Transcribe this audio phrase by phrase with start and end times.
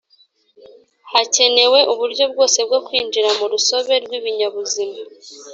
[1.11, 4.97] hakenewe uburyo bwose bwo kwinjira mu rusobe rw’ibinyabuzima